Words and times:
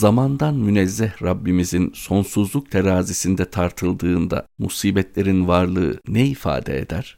zamandan 0.00 0.54
münezzeh 0.54 1.22
Rabbimizin 1.22 1.92
sonsuzluk 1.94 2.70
terazisinde 2.70 3.50
tartıldığında 3.50 4.46
musibetlerin 4.58 5.48
varlığı 5.48 5.98
ne 6.08 6.24
ifade 6.26 6.78
eder? 6.78 7.16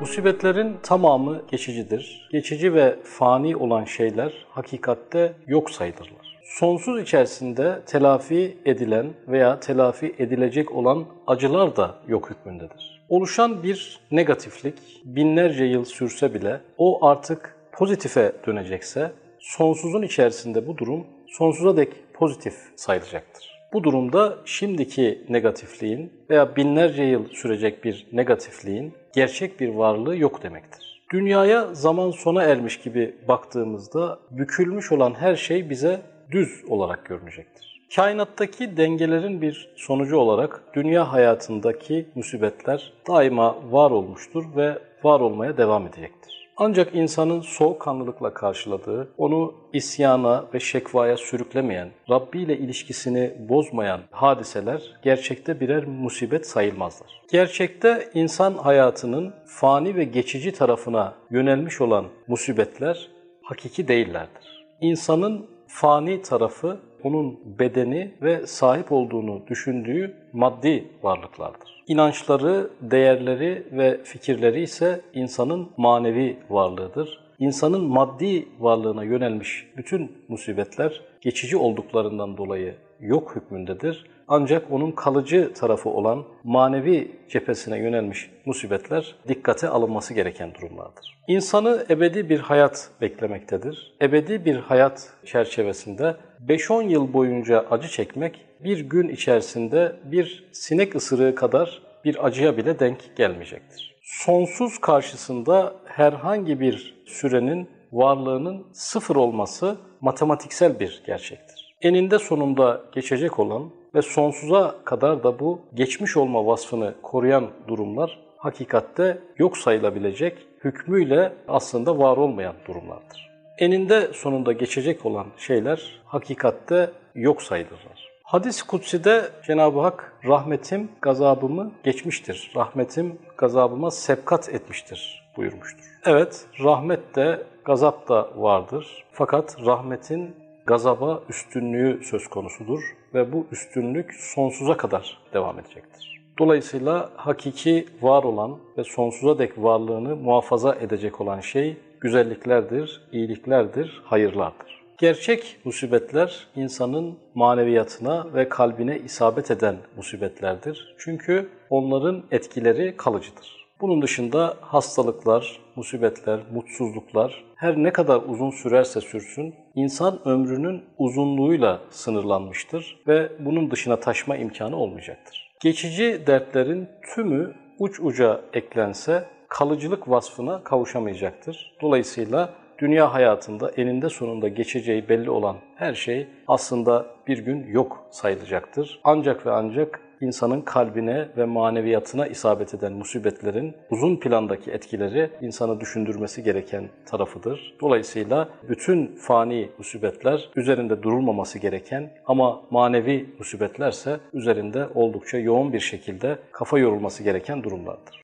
Musibetlerin 0.00 0.76
tamamı 0.82 1.42
geçicidir. 1.50 2.28
Geçici 2.32 2.74
ve 2.74 2.98
fani 3.04 3.56
olan 3.56 3.84
şeyler 3.84 4.32
hakikatte 4.50 5.32
yok 5.46 5.70
sayılırlar. 5.70 6.40
Sonsuz 6.44 7.02
içerisinde 7.02 7.82
telafi 7.86 8.58
edilen 8.64 9.06
veya 9.28 9.60
telafi 9.60 10.14
edilecek 10.18 10.72
olan 10.72 11.04
acılar 11.26 11.76
da 11.76 11.94
yok 12.08 12.30
hükmündedir. 12.30 13.02
Oluşan 13.08 13.62
bir 13.62 14.00
negatiflik 14.10 14.74
binlerce 15.04 15.64
yıl 15.64 15.84
sürse 15.84 16.34
bile 16.34 16.60
o 16.78 17.06
artık 17.06 17.56
pozitife 17.72 18.32
dönecekse 18.46 19.12
sonsuzun 19.40 20.02
içerisinde 20.02 20.66
bu 20.66 20.78
durum 20.78 21.06
sonsuza 21.28 21.76
dek 21.76 21.92
pozitif 22.14 22.54
sayılacaktır. 22.76 23.60
Bu 23.72 23.84
durumda 23.84 24.38
şimdiki 24.44 25.24
negatifliğin 25.28 26.12
veya 26.30 26.56
binlerce 26.56 27.02
yıl 27.02 27.28
sürecek 27.28 27.84
bir 27.84 28.06
negatifliğin 28.12 28.94
gerçek 29.14 29.60
bir 29.60 29.68
varlığı 29.68 30.16
yok 30.16 30.42
demektir. 30.42 31.02
Dünyaya 31.12 31.74
zaman 31.74 32.10
sona 32.10 32.42
ermiş 32.42 32.80
gibi 32.80 33.14
baktığımızda 33.28 34.18
bükülmüş 34.30 34.92
olan 34.92 35.14
her 35.14 35.36
şey 35.36 35.70
bize 35.70 36.00
düz 36.30 36.64
olarak 36.68 37.04
görünecektir. 37.04 37.80
Kainattaki 37.96 38.76
dengelerin 38.76 39.42
bir 39.42 39.72
sonucu 39.76 40.16
olarak 40.16 40.62
dünya 40.74 41.12
hayatındaki 41.12 42.08
musibetler 42.14 42.92
daima 43.08 43.72
var 43.72 43.90
olmuştur 43.90 44.44
ve 44.56 44.78
var 45.04 45.20
olmaya 45.20 45.56
devam 45.56 45.86
edecektir. 45.86 46.49
Ancak 46.62 46.94
insanın 46.94 47.40
soğukkanlılıkla 47.40 48.34
karşıladığı, 48.34 49.08
onu 49.18 49.54
isyana 49.72 50.44
ve 50.54 50.60
şekvaya 50.60 51.16
sürüklemeyen, 51.16 51.88
Rabbi 52.10 52.38
ile 52.38 52.58
ilişkisini 52.58 53.32
bozmayan 53.48 54.00
hadiseler 54.10 54.82
gerçekte 55.02 55.60
birer 55.60 55.84
musibet 55.84 56.46
sayılmazlar. 56.46 57.22
Gerçekte 57.32 58.10
insan 58.14 58.54
hayatının 58.54 59.34
fani 59.46 59.96
ve 59.96 60.04
geçici 60.04 60.52
tarafına 60.52 61.14
yönelmiş 61.30 61.80
olan 61.80 62.04
musibetler 62.28 63.08
hakiki 63.42 63.88
değillerdir. 63.88 64.66
İnsanın 64.80 65.46
fani 65.80 66.22
tarafı 66.22 66.78
onun 67.02 67.40
bedeni 67.58 68.14
ve 68.22 68.46
sahip 68.46 68.92
olduğunu 68.92 69.42
düşündüğü 69.46 70.14
maddi 70.32 70.84
varlıklardır. 71.02 71.84
İnançları, 71.86 72.70
değerleri 72.80 73.66
ve 73.72 74.00
fikirleri 74.04 74.62
ise 74.62 75.00
insanın 75.14 75.70
manevi 75.76 76.36
varlığıdır. 76.50 77.20
İnsanın 77.40 77.84
maddi 77.84 78.48
varlığına 78.58 79.04
yönelmiş 79.04 79.66
bütün 79.76 80.12
musibetler 80.28 81.00
geçici 81.20 81.56
olduklarından 81.56 82.36
dolayı 82.36 82.74
yok 83.00 83.36
hükmündedir. 83.36 84.06
Ancak 84.28 84.72
onun 84.72 84.92
kalıcı 84.92 85.52
tarafı 85.54 85.88
olan 85.90 86.24
manevi 86.44 87.10
cephesine 87.28 87.78
yönelmiş 87.78 88.30
musibetler 88.44 89.14
dikkate 89.28 89.68
alınması 89.68 90.14
gereken 90.14 90.54
durumlardır. 90.54 91.18
İnsanı 91.28 91.86
ebedi 91.90 92.28
bir 92.28 92.40
hayat 92.40 92.90
beklemektedir. 93.00 93.94
Ebedi 94.02 94.44
bir 94.44 94.56
hayat 94.56 95.12
çerçevesinde 95.24 96.16
5-10 96.46 96.88
yıl 96.88 97.12
boyunca 97.12 97.66
acı 97.70 97.88
çekmek 97.88 98.46
bir 98.64 98.80
gün 98.80 99.08
içerisinde 99.08 99.96
bir 100.04 100.48
sinek 100.52 100.94
ısırığı 100.94 101.34
kadar 101.34 101.82
bir 102.04 102.26
acıya 102.26 102.56
bile 102.56 102.78
denk 102.78 103.16
gelmeyecektir. 103.16 103.99
Sonsuz 104.12 104.78
karşısında 104.78 105.74
herhangi 105.84 106.60
bir 106.60 107.02
sürenin 107.06 107.68
varlığının 107.92 108.66
sıfır 108.72 109.16
olması 109.16 109.76
matematiksel 110.00 110.80
bir 110.80 111.02
gerçektir. 111.06 111.76
Eninde 111.82 112.18
sonunda 112.18 112.80
geçecek 112.92 113.38
olan 113.38 113.70
ve 113.94 114.02
sonsuza 114.02 114.74
kadar 114.84 115.24
da 115.24 115.38
bu 115.38 115.60
geçmiş 115.74 116.16
olma 116.16 116.46
vasfını 116.46 116.94
koruyan 117.02 117.50
durumlar 117.68 118.18
hakikatte 118.36 119.18
yok 119.38 119.58
sayılabilecek 119.58 120.38
hükmüyle 120.64 121.32
aslında 121.48 121.98
var 121.98 122.16
olmayan 122.16 122.54
durumlardır. 122.68 123.30
Eninde 123.58 124.12
sonunda 124.12 124.52
geçecek 124.52 125.06
olan 125.06 125.26
şeyler 125.36 126.00
hakikatte 126.04 126.90
yok 127.14 127.42
sayılırlar. 127.42 128.09
Hadis-i 128.30 128.66
Kutsi'de 128.66 129.30
Cenab-ı 129.46 129.80
Hak 129.80 130.12
rahmetim 130.24 130.88
gazabımı 131.02 131.70
geçmiştir. 131.84 132.52
Rahmetim 132.56 133.18
gazabıma 133.38 133.90
sepkat 133.90 134.48
etmiştir 134.48 135.30
buyurmuştur. 135.36 135.84
Evet, 136.04 136.46
rahmet 136.64 137.16
de 137.16 137.42
gazap 137.64 138.08
da 138.08 138.28
vardır. 138.36 139.04
Fakat 139.12 139.56
rahmetin 139.66 140.36
gazaba 140.66 141.22
üstünlüğü 141.28 142.04
söz 142.04 142.26
konusudur 142.28 142.80
ve 143.14 143.32
bu 143.32 143.46
üstünlük 143.52 144.14
sonsuza 144.14 144.76
kadar 144.76 145.18
devam 145.34 145.58
edecektir. 145.58 146.20
Dolayısıyla 146.38 147.10
hakiki 147.16 147.86
var 148.02 148.22
olan 148.24 148.58
ve 148.78 148.84
sonsuza 148.84 149.38
dek 149.38 149.52
varlığını 149.58 150.16
muhafaza 150.16 150.74
edecek 150.74 151.20
olan 151.20 151.40
şey 151.40 151.76
güzelliklerdir, 152.00 153.00
iyiliklerdir, 153.12 154.02
hayırlardır. 154.04 154.79
Gerçek 155.00 155.56
musibetler 155.64 156.46
insanın 156.56 157.18
maneviyatına 157.34 158.34
ve 158.34 158.48
kalbine 158.48 158.98
isabet 158.98 159.50
eden 159.50 159.76
musibetlerdir. 159.96 160.94
Çünkü 160.98 161.48
onların 161.70 162.22
etkileri 162.30 162.96
kalıcıdır. 162.96 163.66
Bunun 163.80 164.02
dışında 164.02 164.56
hastalıklar, 164.60 165.60
musibetler, 165.76 166.40
mutsuzluklar 166.52 167.44
her 167.56 167.76
ne 167.76 167.92
kadar 167.92 168.22
uzun 168.26 168.50
sürerse 168.50 169.00
sürsün 169.00 169.54
insan 169.74 170.28
ömrünün 170.28 170.84
uzunluğuyla 170.98 171.80
sınırlanmıştır 171.90 173.02
ve 173.06 173.32
bunun 173.38 173.70
dışına 173.70 174.00
taşma 174.00 174.36
imkanı 174.36 174.76
olmayacaktır. 174.76 175.52
Geçici 175.60 176.22
dertlerin 176.26 176.88
tümü 177.14 177.54
uç 177.78 178.00
uca 178.00 178.40
eklense 178.52 179.24
kalıcılık 179.48 180.10
vasfına 180.10 180.64
kavuşamayacaktır. 180.64 181.76
Dolayısıyla 181.82 182.54
dünya 182.80 183.14
hayatında 183.14 183.70
eninde 183.70 184.08
sonunda 184.08 184.48
geçeceği 184.48 185.08
belli 185.08 185.30
olan 185.30 185.56
her 185.76 185.94
şey 185.94 186.26
aslında 186.48 187.06
bir 187.26 187.38
gün 187.38 187.66
yok 187.66 188.04
sayılacaktır. 188.10 189.00
Ancak 189.04 189.46
ve 189.46 189.50
ancak 189.50 190.00
insanın 190.20 190.60
kalbine 190.60 191.28
ve 191.36 191.44
maneviyatına 191.44 192.26
isabet 192.26 192.74
eden 192.74 192.92
musibetlerin 192.92 193.74
uzun 193.90 194.16
plandaki 194.16 194.70
etkileri 194.70 195.30
insanı 195.40 195.80
düşündürmesi 195.80 196.42
gereken 196.42 196.88
tarafıdır. 197.06 197.74
Dolayısıyla 197.80 198.48
bütün 198.68 199.16
fani 199.16 199.68
musibetler 199.78 200.48
üzerinde 200.56 201.02
durulmaması 201.02 201.58
gereken 201.58 202.10
ama 202.26 202.62
manevi 202.70 203.34
musibetlerse 203.38 204.20
üzerinde 204.32 204.86
oldukça 204.94 205.38
yoğun 205.38 205.72
bir 205.72 205.80
şekilde 205.80 206.38
kafa 206.52 206.78
yorulması 206.78 207.22
gereken 207.22 207.62
durumlardır. 207.62 208.22